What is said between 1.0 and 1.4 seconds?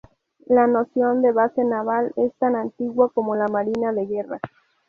de